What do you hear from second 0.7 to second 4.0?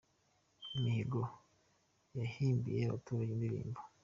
Mihigo yahimbiye abaturajye indirimbo